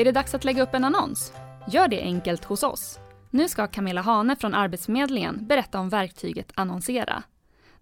[0.00, 1.32] Är det dags att lägga upp en annons?
[1.68, 2.98] Gör det enkelt hos oss.
[3.30, 7.22] Nu ska Camilla Hane från Arbetsförmedlingen berätta om verktyget Annonsera.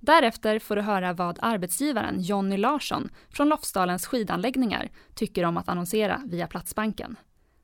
[0.00, 6.22] Därefter får du höra vad arbetsgivaren Jonny Larsson från Lofsdalens skidanläggningar tycker om att annonsera
[6.24, 7.16] via Platsbanken.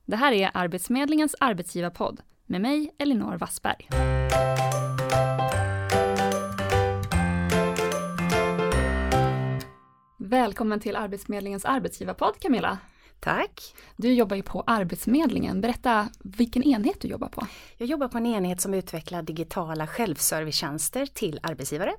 [0.05, 3.89] Det här är Arbetsförmedlingens arbetsgivarpodd med mig, Elinor Wassberg.
[10.19, 12.79] Välkommen till Arbetsförmedlingens arbetsgivarpodd Camilla.
[13.21, 13.75] Tack.
[13.97, 15.61] Du jobbar ju på Arbetsförmedlingen.
[15.61, 17.47] Berätta vilken enhet du jobbar på.
[17.77, 21.93] Jag jobbar på en enhet som utvecklar digitala självservicetjänster till arbetsgivare.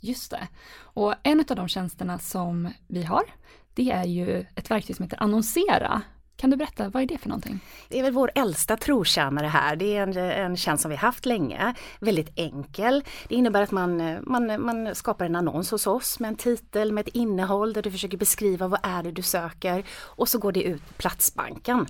[0.00, 0.48] Just det.
[0.74, 3.24] Och en av de tjänsterna som vi har,
[3.74, 6.02] det är ju ett verktyg som heter Annonsera.
[6.42, 7.60] Kan du berätta, vad är det för någonting?
[7.88, 9.76] Det är väl vår äldsta trotjänare här.
[9.76, 11.74] Det är en, en tjänst som vi haft länge.
[12.00, 13.04] Väldigt enkel.
[13.28, 17.08] Det innebär att man, man, man skapar en annons hos oss med en titel, med
[17.08, 20.62] ett innehåll där du försöker beskriva vad är det du söker och så går det
[20.62, 21.86] ut på Platsbanken.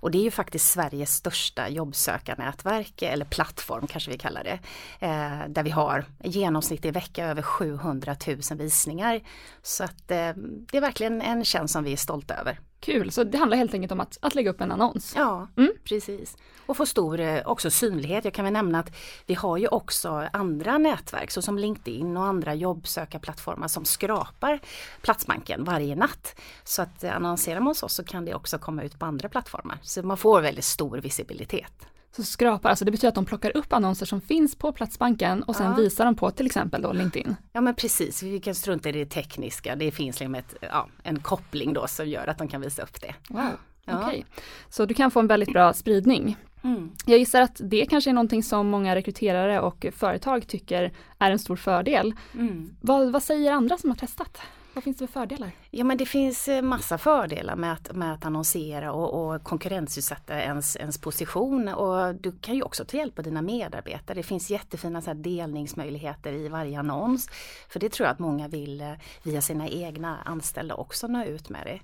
[0.00, 4.58] Och det är ju faktiskt Sveriges största jobbsökarnätverk eller plattform kanske vi kallar det.
[5.06, 9.20] Eh, där vi har genomsnittlig vecka över 700 000 visningar.
[9.62, 10.32] Så att eh,
[10.70, 12.58] det är verkligen en tjänst som vi är stolta över.
[12.80, 15.12] Kul, så det handlar helt enkelt om att, att lägga upp en annons?
[15.16, 15.72] Ja, mm.
[15.84, 16.36] precis.
[16.66, 18.24] Och få stor eh, också synlighet.
[18.24, 22.54] Jag kan väl nämna att vi har ju också andra nätverk såsom LinkedIn och andra
[22.54, 24.60] jobbsökarplattformar som skrapar
[25.02, 26.40] Platsbanken varje natt.
[26.64, 29.78] Så att annonserar man hos oss så kan det också komma ut på andra plattformar.
[29.90, 31.86] Så man får väldigt stor visibilitet.
[32.16, 35.56] Så skrapar, alltså det betyder att de plockar upp annonser som finns på Platsbanken och
[35.56, 35.74] sen ja.
[35.74, 37.36] visar de på till exempel då LinkedIn?
[37.52, 39.76] Ja men precis, vi kan strunta i det tekniska.
[39.76, 43.00] Det finns liksom ett, ja, en koppling då som gör att de kan visa upp
[43.00, 43.14] det.
[43.28, 43.42] Wow.
[43.84, 44.06] Ja.
[44.06, 44.22] Okay.
[44.68, 46.36] Så du kan få en väldigt bra spridning.
[46.62, 46.90] Mm.
[47.06, 51.38] Jag gissar att det kanske är någonting som många rekryterare och företag tycker är en
[51.38, 52.14] stor fördel.
[52.34, 52.76] Mm.
[52.80, 54.38] Vad, vad säger andra som har testat?
[54.74, 55.50] Vad finns det för fördelar?
[55.70, 60.40] Ja men det finns eh, massa fördelar med att, med att annonsera och, och konkurrensutsätta
[60.40, 64.14] ens, ens position och du kan ju också ta hjälp av dina medarbetare.
[64.14, 67.28] Det finns jättefina så delningsmöjligheter i varje annons.
[67.68, 68.92] För det tror jag att många vill eh,
[69.22, 71.80] via sina egna anställda också nå ut med det.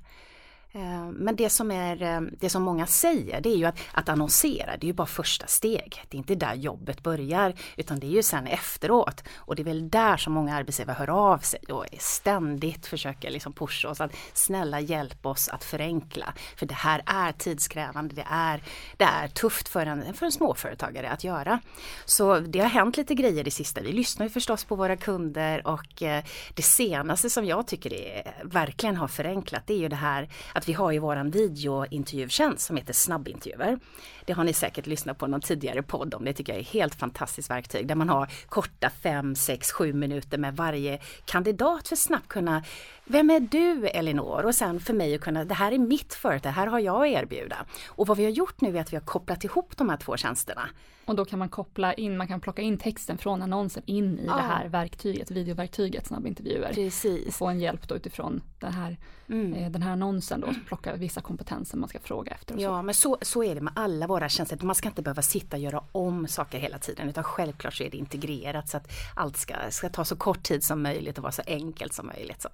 [0.77, 4.09] Eh, men det som, är, eh, det som många säger det är ju att, att
[4.09, 6.03] annonsera det är ju bara första steg.
[6.09, 9.25] Det är inte där jobbet börjar utan det är ju sen efteråt.
[9.37, 13.53] Och det är väl där som många arbetsgivare hör av sig och ständigt försöker liksom
[13.53, 16.35] pusha oss att snälla hjälp oss att förenkla.
[16.57, 18.63] För det här är tidskrävande, det är,
[18.97, 21.61] det är tufft för en, för en småföretagare att göra.
[22.05, 23.81] Så det har hänt lite grejer det sista.
[23.81, 28.35] Vi lyssnar ju förstås på våra kunder och eh, det senaste som jag tycker är,
[28.45, 32.77] verkligen har förenklat det är ju det här att vi har ju våran videointervjutjänst som
[32.77, 33.79] heter snabbintervjuer.
[34.25, 36.25] Det har ni säkert lyssnat på någon tidigare podd om.
[36.25, 40.39] Det tycker jag är helt fantastiskt verktyg där man har korta 5, 6, 7 minuter
[40.39, 42.65] med varje kandidat för att snabbt kunna
[43.09, 44.45] vem är du Elinor?
[44.45, 47.23] Och sen för mig att kunna, det här är mitt företag, här har jag att
[47.23, 47.57] erbjuda.
[47.89, 50.17] Och vad vi har gjort nu är att vi har kopplat ihop de här två
[50.17, 50.69] tjänsterna.
[51.07, 54.25] Och då kan man koppla in, man kan plocka in texten från annonsen in i
[54.27, 54.37] ja.
[54.37, 56.73] det här verktyget, videoverktyget snabbintervjuer.
[56.75, 57.27] Precis.
[57.27, 58.97] Och få en hjälp då utifrån den här,
[59.29, 59.55] mm.
[59.55, 62.55] eh, den här annonsen då, plocka vissa kompetenser man ska fråga efter.
[62.59, 62.83] ja, så.
[62.83, 64.59] men så, så är det med alla våra tjänster.
[64.63, 67.91] Man ska inte behöva sitta och göra om saker hela tiden utan självklart så är
[67.91, 71.33] det integrerat så att allt ska, ska ta så kort tid som möjligt och vara
[71.33, 72.43] så enkelt som möjligt.
[72.43, 72.49] Så.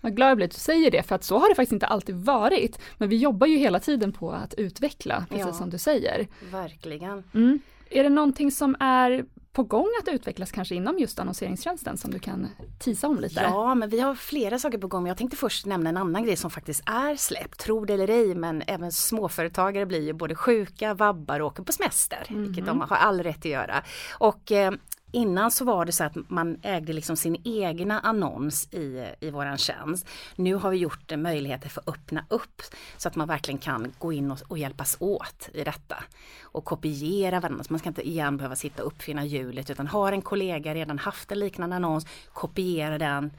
[0.00, 1.86] Vad glad jag blir att du säger det för att så har det faktiskt inte
[1.86, 2.78] alltid varit.
[2.98, 6.26] Men vi jobbar ju hela tiden på att utveckla, precis ja, som du säger.
[6.50, 7.24] Verkligen.
[7.34, 7.60] Mm.
[7.90, 12.18] Är det någonting som är på gång att utvecklas kanske inom just annonseringstjänsten som du
[12.18, 12.48] kan
[12.78, 13.40] tisa om lite?
[13.40, 15.06] Ja, men vi har flera saker på gång.
[15.06, 18.34] Jag tänkte först nämna en annan grej som faktiskt är släppt, tro det eller ej,
[18.34, 22.80] men även småföretagare blir ju både sjuka, vabbar och åker på semester, mm vilket de
[22.80, 23.82] har all rätt att göra.
[24.18, 24.72] Och eh,
[25.12, 29.58] Innan så var det så att man ägde liksom sin egna annons i, i våran
[29.58, 30.06] tjänst.
[30.36, 32.62] Nu har vi gjort det möjligheter för att öppna upp
[32.96, 36.04] så att man verkligen kan gå in och, och hjälpas åt i detta.
[36.42, 40.12] Och kopiera varandra, så man ska inte igen behöva sitta och uppfinna hjulet utan har
[40.12, 43.30] en kollega redan haft en liknande annons, kopiera den,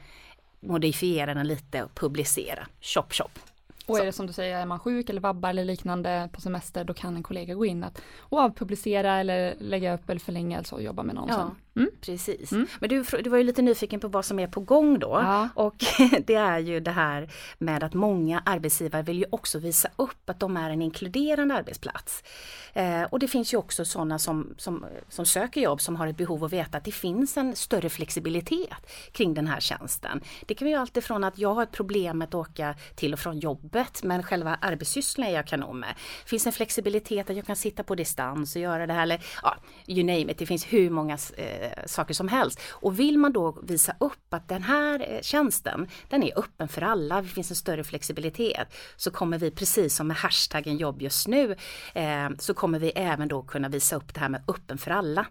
[0.60, 2.66] modifiera den lite och publicera.
[2.80, 3.49] Chop chop.
[3.86, 6.84] Och är det som du säger, är man sjuk eller vabbar eller liknande på semester,
[6.84, 10.74] då kan en kollega gå in att, och avpublicera eller lägga upp eller förlänga alltså
[10.74, 11.50] och jobba med någon ja.
[11.76, 11.90] Mm.
[12.00, 12.52] Precis.
[12.52, 12.66] Mm.
[12.80, 15.08] Men du, du var ju lite nyfiken på vad som är på gång då.
[15.08, 15.48] Ja.
[15.54, 15.84] Och
[16.26, 20.40] det är ju det här med att många arbetsgivare vill ju också visa upp att
[20.40, 22.24] de är en inkluderande arbetsplats.
[22.72, 26.16] Eh, och det finns ju också sådana som, som, som söker jobb som har ett
[26.16, 30.20] behov att veta att det finns en större flexibilitet kring den här tjänsten.
[30.46, 33.38] Det kan ju alltifrån att jag har ett problem med att åka till och från
[33.38, 35.94] jobbet men själva arbetssysslan är jag kanon med.
[36.24, 39.24] Det finns en flexibilitet att jag kan sitta på distans och göra det här eller
[39.42, 39.56] ja,
[39.86, 40.38] you name it.
[40.38, 42.60] Det finns hur många eh, saker som helst.
[42.70, 46.82] Och vill man då visa upp att den här eh, tjänsten, den är öppen för
[46.82, 51.28] alla, det finns en större flexibilitet, så kommer vi precis som med hashtaggen jobb just
[51.28, 51.56] nu,
[51.94, 55.26] eh, så kommer vi även då kunna visa upp det här med öppen för alla.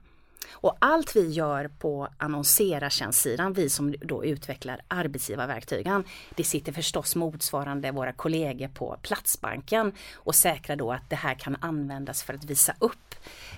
[0.51, 6.03] Och allt vi gör på annonsera-tjänstsidan, vi som då utvecklar arbetsgivarverktygen,
[6.35, 11.55] det sitter förstås motsvarande våra kollegor på Platsbanken och säkrar då att det här kan
[11.59, 13.15] användas för att visa upp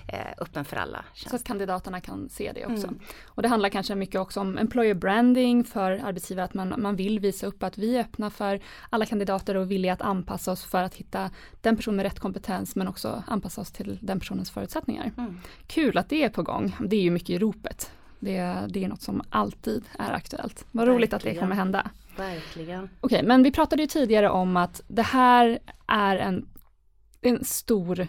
[0.08, 1.04] eh, öppen för alla.
[1.14, 2.86] Så att kandidaterna kan se det också.
[2.86, 3.00] Mm.
[3.24, 7.20] Och det handlar kanske mycket också om employer branding för arbetsgivare, att man, man vill
[7.20, 8.60] visa upp att vi är öppna för
[8.90, 11.30] alla kandidater och villiga att anpassa oss för att hitta
[11.60, 15.12] den person med rätt kompetens men också anpassa oss till den personens förutsättningar.
[15.18, 15.40] Mm.
[15.66, 17.90] Kul att det är på gång det är ju mycket i ropet.
[18.20, 20.66] Det, det är något som alltid är aktuellt.
[20.70, 20.96] Vad Verkligen.
[20.96, 21.90] roligt att det kommer hända.
[22.16, 22.84] Verkligen.
[22.84, 26.48] Okej, okay, men vi pratade ju tidigare om att det här är en,
[27.20, 28.06] en stor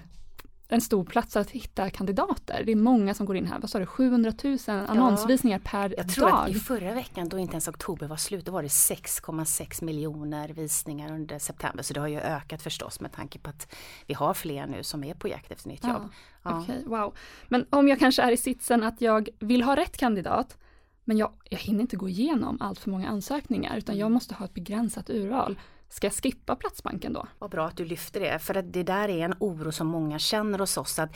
[0.68, 2.64] en stor plats att hitta kandidater.
[2.66, 3.60] Det är många som går in här.
[3.60, 5.98] Vad sa du, 700 000 annonsvisningar ja, per dag?
[5.98, 6.44] Jag tror dag.
[6.44, 10.50] att i förra veckan, då inte ens oktober var slut, då var det 6,6 miljoner
[10.50, 11.84] visningar under september.
[11.84, 13.76] Så det har ju ökat förstås med tanke på att
[14.08, 16.10] vi har fler nu som är på jakt efter nytt jobb.
[16.44, 16.62] Ja.
[16.62, 17.16] Okay, wow.
[17.48, 20.58] Men om jag kanske är i sitsen att jag vill ha rätt kandidat,
[21.04, 24.46] men jag, jag hinner inte gå igenom allt för många ansökningar, utan jag måste ha
[24.46, 25.60] ett begränsat urval.
[25.94, 27.28] Ska jag skippa Platsbanken då?
[27.40, 30.20] Vad bra att du lyfter det, för att det där är en oro som många
[30.20, 31.16] känner hos oss att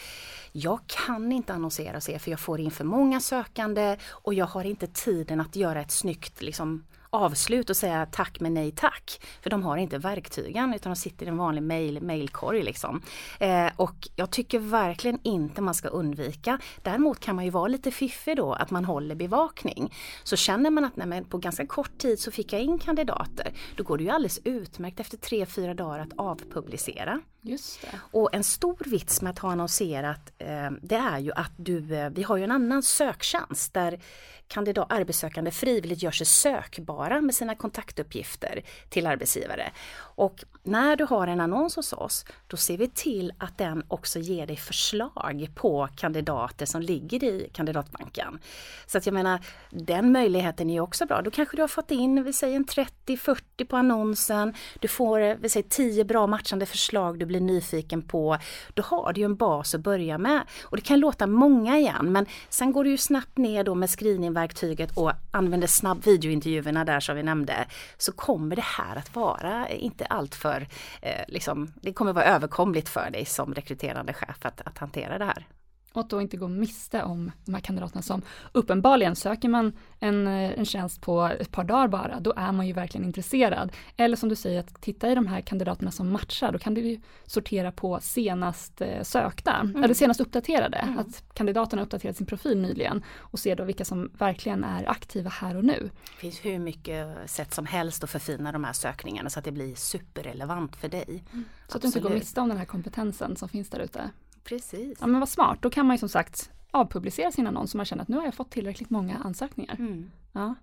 [0.51, 4.45] jag kan inte annonsera och se för jag får in för många sökande och jag
[4.45, 9.21] har inte tiden att göra ett snyggt liksom, avslut och säga tack men nej tack.
[9.41, 12.63] För de har inte verktygen utan de sitter i en vanlig mail, mailkorg.
[12.63, 13.01] Liksom.
[13.39, 16.59] Eh, och jag tycker verkligen inte man ska undvika.
[16.83, 19.93] Däremot kan man ju vara lite fiffig då att man håller bevakning.
[20.23, 23.53] Så känner man att nej, på ganska kort tid så fick jag in kandidater.
[23.75, 27.21] Då går det ju alldeles utmärkt efter tre fyra dagar att avpublicera.
[27.47, 27.99] Just det.
[28.11, 32.09] Och en stor vits med att ha annonserat eh, det är ju att du, eh,
[32.09, 33.99] vi har ju en annan söktjänst där
[34.47, 39.71] kandidat, arbetssökande frivilligt gör sig sökbara med sina kontaktuppgifter till arbetsgivare.
[39.99, 44.19] Och när du har en annons hos oss, då ser vi till att den också
[44.19, 48.39] ger dig förslag på kandidater som ligger i kandidatbanken.
[48.85, 49.39] Så att jag menar,
[49.69, 51.21] den möjligheten är också bra.
[51.21, 54.53] Då kanske du har fått in, vi säger en 30 30-40 på annonsen.
[54.79, 58.37] Du får, eh, vi säger 10 bra matchande förslag du blir nyfiken på.
[58.73, 60.41] Då har du ju en bas att börja med.
[60.63, 63.89] Och det kan låta många igen, men sen går du ju snabbt ner då med
[63.89, 67.67] screeningverktyget och använder snabb videointervjuerna där som vi nämnde.
[67.97, 70.67] Så kommer det här att vara eh, inte alltför,
[71.01, 75.25] eh, liksom, det kommer vara överkomligt för dig som rekryterande chef att, att hantera det
[75.25, 75.47] här.
[75.97, 78.21] Och att då inte gå miste om de här kandidaterna som
[78.51, 82.73] uppenbarligen söker man en, en tjänst på ett par dagar bara, då är man ju
[82.73, 83.71] verkligen intresserad.
[83.97, 86.81] Eller som du säger, att titta i de här kandidaterna som matchar, då kan du
[86.81, 89.83] ju sortera på senast eh, sökta, mm.
[89.83, 90.99] eller senast uppdaterade, mm.
[90.99, 95.57] att kandidaterna uppdaterat sin profil nyligen och se då vilka som verkligen är aktiva här
[95.57, 95.89] och nu.
[96.11, 99.51] Det finns hur mycket sätt som helst att förfina de här sökningarna så att det
[99.51, 101.23] blir superrelevant för dig.
[101.33, 101.45] Mm.
[101.67, 104.09] Så att du inte går miste om den här kompetensen som finns där ute.
[104.47, 104.97] Precis.
[105.01, 107.85] Ja men vad smart, då kan man ju som sagt avpublicera sin annons om man
[107.85, 109.75] känner att nu har jag fått tillräckligt många ansökningar.
[109.79, 110.11] Mm.
[110.31, 110.55] Ja.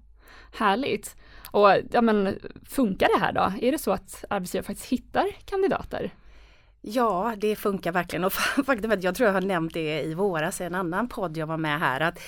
[0.53, 1.17] Härligt.
[1.51, 3.53] Och ja men funkar det här då?
[3.67, 6.13] Är det så att arbetsgivare faktiskt hittar kandidater?
[6.81, 8.33] Ja, det funkar verkligen och
[8.67, 11.37] faktum är att jag tror jag har nämnt det i våras i en annan podd
[11.37, 12.19] jag var med här att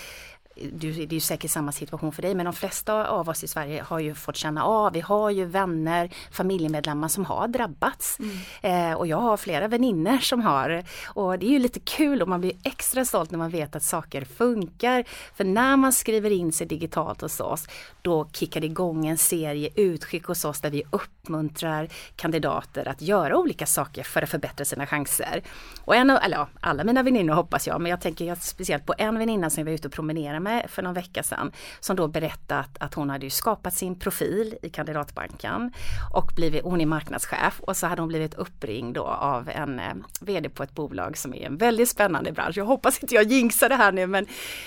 [0.56, 3.48] du, det är ju säkert samma situation för dig, men de flesta av oss i
[3.48, 8.18] Sverige har ju fått känna av, vi har ju vänner, familjemedlemmar som har drabbats.
[8.18, 8.90] Mm.
[8.90, 10.84] Eh, och jag har flera väninnor som har.
[11.06, 13.82] Och det är ju lite kul och man blir extra stolt när man vet att
[13.82, 15.04] saker funkar.
[15.34, 17.66] För när man skriver in sig digitalt hos oss,
[18.02, 23.36] då kickar det igång en serie utskick hos oss där vi uppmuntrar kandidater att göra
[23.36, 25.42] olika saker för att förbättra sina chanser.
[25.84, 28.94] Och en av, eller ja, alla mina väninnor hoppas jag, men jag tänker speciellt på
[28.98, 32.08] en väninna som jag var ute och promenerade med för någon vecka sedan som då
[32.08, 35.72] berättat att hon hade skapat sin profil i kandidatbanken
[36.14, 39.94] och blivit, hon är marknadschef och så hade hon blivit uppringd då av en eh,
[40.20, 42.56] VD på ett bolag som är en väldigt spännande bransch.
[42.56, 44.26] Jag hoppas inte jag jinxar det här nu men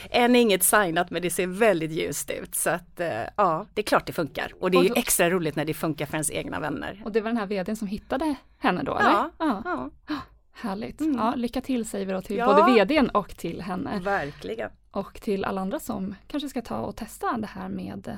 [0.09, 3.85] än inget signat men det ser väldigt ljust ut så att eh, ja, det är
[3.85, 6.59] klart det funkar och det är ju extra roligt när det funkar för ens egna
[6.59, 7.01] vänner.
[7.05, 9.09] Och det var den här VDn som hittade henne då eller?
[9.09, 9.31] Ja.
[9.39, 9.89] ja.
[10.07, 10.15] ja.
[10.61, 11.01] Härligt.
[11.01, 11.17] Mm.
[11.17, 12.45] Ja, lycka till säger vi då till ja.
[12.45, 13.99] både VDn och till henne.
[13.99, 14.69] Verkligen.
[14.91, 18.17] Och till alla andra som kanske ska ta och testa det här med,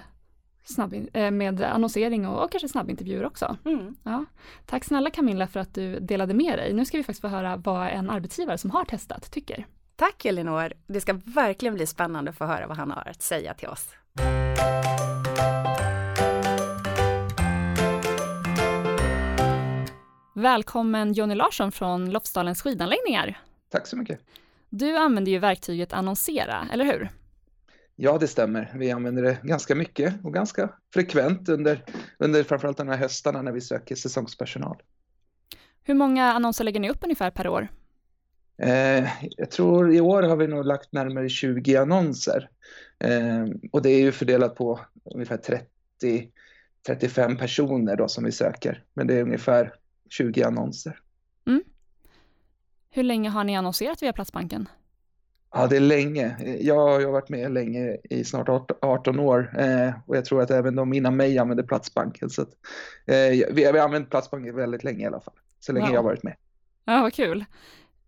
[0.64, 3.58] snabb, eh, med annonsering och, och kanske snabbintervjuer också.
[3.66, 3.96] Mm.
[4.04, 4.26] Ja.
[4.66, 6.74] Tack snälla Camilla för att du delade med dig.
[6.74, 9.66] Nu ska vi faktiskt få höra vad en arbetsgivare som har testat tycker.
[9.96, 10.74] Tack Elinor!
[10.88, 13.96] Det ska verkligen bli spännande att få höra vad han har att säga till oss.
[20.34, 23.40] Välkommen Jonny Larsson från Lofsdalens skidanläggningar.
[23.70, 24.20] Tack så mycket.
[24.74, 27.10] Du använder ju verktyget Annonsera, eller hur?
[27.96, 28.74] Ja, det stämmer.
[28.76, 31.86] Vi använder det ganska mycket och ganska frekvent under,
[32.20, 34.82] under framförallt de här höstarna när vi söker säsongspersonal.
[35.84, 37.68] Hur många annonser lägger ni upp ungefär per år?
[38.58, 42.50] Eh, jag tror i år har vi nog lagt närmare 20 annonser.
[43.00, 46.32] Eh, och det är ju fördelat på ungefär 30
[46.88, 49.74] 35 personer då som vi söker, men det är ungefär
[50.10, 51.00] 20 annonser.
[53.02, 54.70] Hur länge har ni annonserat via Platsbanken?
[55.54, 56.36] Ja, det är länge.
[56.60, 58.50] Jag har varit med länge, i snart
[58.82, 62.30] 18 år eh, och jag tror att även de innan mig använder Platsbanken.
[62.30, 62.50] Så att,
[63.06, 65.94] eh, vi har använt Platsbanken väldigt länge i alla fall, så länge wow.
[65.94, 66.36] jag har varit med.
[66.86, 67.46] Ja, vad kul.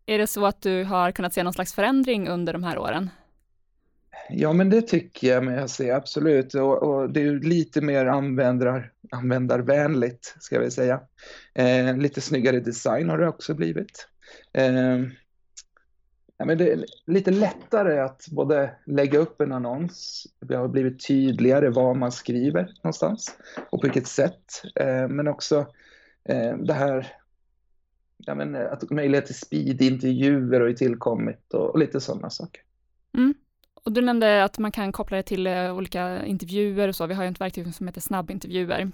[0.05, 3.09] Är det så att du har kunnat se någon slags förändring under de här åren?
[4.29, 6.53] Ja, men det tycker jag med se, absolut.
[6.53, 10.99] Och, och, det är lite mer användar, användarvänligt, ska vi säga.
[11.53, 14.07] Eh, lite snyggare design har det också blivit.
[14.53, 14.99] Eh,
[16.37, 21.07] ja, men det är lite lättare att både lägga upp en annons, det har blivit
[21.07, 23.37] tydligare vad man skriver någonstans
[23.69, 24.63] och på vilket sätt.
[24.75, 25.65] Eh, men också
[26.23, 27.13] eh, det här
[28.17, 32.61] ja, men att möjlighet till speedintervjuer har ju tillkommit och, och lite sådana saker.
[33.17, 33.33] Mm.
[33.83, 37.07] Och du nämnde att man kan koppla det till eh, olika intervjuer och så.
[37.07, 38.91] Vi har ju ett verktyg som heter snabbintervjuer.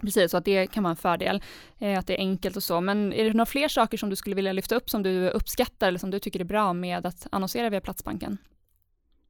[0.00, 1.42] Precis, så att det kan vara en fördel,
[1.78, 2.80] eh, att det är enkelt och så.
[2.80, 5.88] Men är det några fler saker som du skulle vilja lyfta upp som du uppskattar
[5.88, 8.38] eller som du tycker är bra med att annonsera via Platsbanken?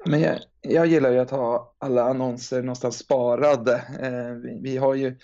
[0.04, 3.74] Men jag, jag gillar ju att ha alla annonser någonstans sparade.
[4.00, 5.16] Eh, vi, vi, har ju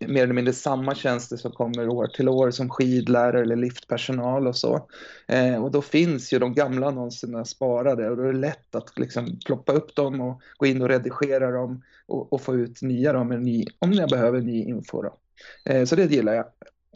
[0.00, 4.56] mer eller mindre samma tjänster som kommer år till år som skidlärare eller liftpersonal och
[4.56, 4.88] så.
[5.28, 8.98] Eh, och då finns ju de gamla annonserna sparade och då är det lätt att
[8.98, 13.12] liksom ploppa upp dem och gå in och redigera dem och, och få ut nya
[13.12, 15.02] då ny, om jag behöver ny info.
[15.02, 15.18] Då.
[15.64, 16.46] Eh, så det gillar jag.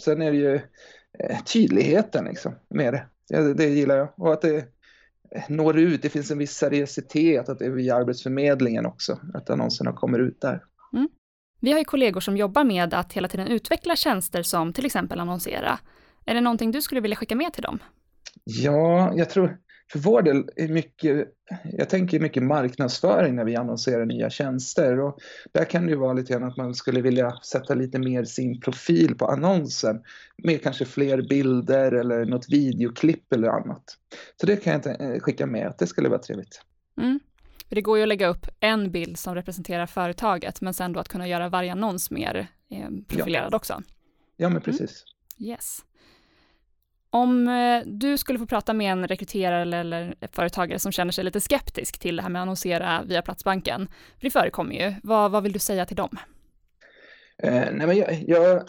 [0.04, 0.54] Sen är det ju
[1.18, 3.06] eh, tydligheten liksom med det.
[3.28, 3.54] det.
[3.54, 4.08] Det gillar jag.
[4.16, 4.77] Och att det
[5.48, 6.02] når ut.
[6.02, 10.40] Det finns en viss seriositet att det är via Arbetsförmedlingen också, att annonserna kommer ut
[10.40, 10.64] där.
[10.92, 11.08] Mm.
[11.60, 15.20] Vi har ju kollegor som jobbar med att hela tiden utveckla tjänster som till exempel
[15.20, 15.78] annonsera.
[16.26, 17.78] Är det någonting du skulle vilja skicka med till dem?
[18.44, 19.58] Ja, jag tror
[19.92, 21.28] för vår del är mycket,
[21.64, 25.18] jag tänker mycket marknadsföring när vi annonserar nya tjänster och
[25.52, 28.60] där kan det ju vara lite grann att man skulle vilja sätta lite mer sin
[28.60, 30.02] profil på annonsen
[30.36, 33.96] med kanske fler bilder eller något videoklipp eller annat.
[34.40, 36.62] Så det kan jag eh, skicka med att det skulle vara trevligt.
[37.00, 37.20] Mm.
[37.68, 41.08] det går ju att lägga upp en bild som representerar företaget men sen då att
[41.08, 43.56] kunna göra varje annons mer eh, profilerad ja.
[43.56, 43.82] också.
[44.36, 45.04] Ja, men precis.
[45.40, 45.50] Mm.
[45.50, 45.84] Yes.
[47.10, 51.40] Om eh, du skulle få prata med en rekryterare eller, företagare som känner sig lite
[51.40, 55.42] skeptisk till det här med att annonsera via Platsbanken, för det förekommer ju, vad, vad
[55.42, 56.18] vill du säga till dem?
[57.42, 58.62] Eh, nej men jag, jag,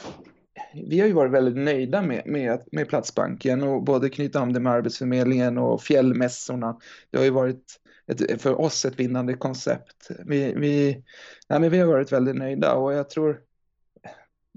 [0.73, 4.59] vi har ju varit väldigt nöjda med, med, med Platsbanken och både knyta an det
[4.59, 6.79] med Arbetsförmedlingen och fjällmässorna.
[7.11, 10.07] Det har ju varit ett, för oss ett vinnande koncept.
[10.25, 11.03] Vi, vi,
[11.49, 13.39] nej men vi har varit väldigt nöjda och jag tror,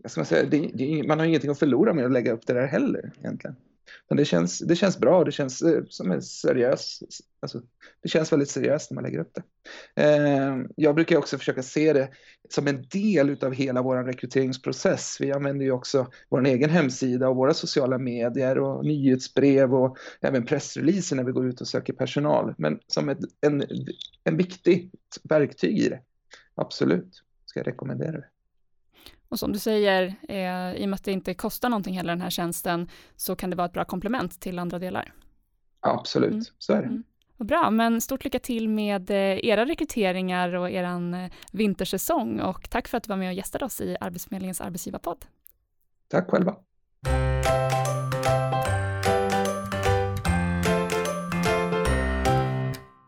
[0.02, 2.52] jag ska säga, det, det, man har ingenting att förlora med att lägga upp det
[2.52, 3.56] där heller egentligen.
[4.08, 7.02] Men det känns, det känns bra, det känns eh, som en seriös,
[7.40, 7.62] alltså,
[8.02, 9.42] det känns väldigt seriöst när man lägger upp det.
[10.02, 12.08] Eh, jag brukar också försöka se det
[12.48, 15.16] som en del av hela vår rekryteringsprocess.
[15.20, 20.46] Vi använder ju också vår egen hemsida och våra sociala medier och nyhetsbrev och även
[20.46, 22.54] pressreleaser när vi går ut och söker personal.
[22.58, 23.64] Men som ett, en,
[24.24, 26.00] en viktigt verktyg i det.
[26.54, 28.26] Absolut, ska jag rekommendera det.
[29.32, 32.20] Och som du säger, eh, i och med att det inte kostar någonting heller den
[32.20, 35.12] här tjänsten, så kan det vara ett bra komplement till andra delar.
[35.80, 36.44] Absolut, mm.
[36.58, 36.86] så är det.
[36.86, 37.02] Mm.
[37.36, 42.70] Vad bra, men stort lycka till med eh, era rekryteringar och er eh, vintersäsong och
[42.70, 45.24] tack för att du var med och gästade oss i Arbetsförmedlingens arbetsgivarpodd.
[46.08, 46.56] Tack själva.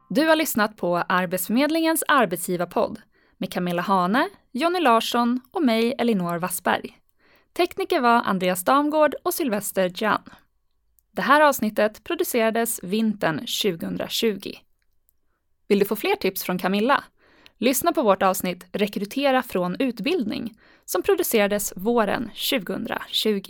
[0.09, 3.01] Du har lyssnat på Arbetsförmedlingens arbetsgivarpodd
[3.39, 6.99] med Camilla Hane, Jonny Larsson och mig, Elinor Wassberg.
[7.53, 10.23] Tekniker var Andreas Damgård och Sylvester Jan.
[11.11, 14.53] Det här avsnittet producerades vintern 2020.
[15.69, 17.05] Vill du få fler tips från Camilla?
[17.59, 23.41] Lyssna på vårt avsnitt Rekrytera från utbildning som producerades våren 2020.